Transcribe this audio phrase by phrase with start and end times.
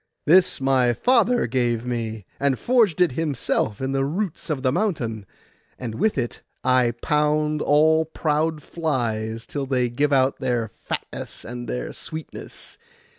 [0.25, 5.27] 'This my father gave me, and forged it himself in the roots of the mountain;
[5.77, 11.69] and with it I pound all proud flies till they give out their fatness and
[11.69, 12.79] their sweetness.